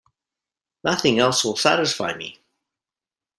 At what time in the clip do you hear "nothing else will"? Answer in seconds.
0.83-1.55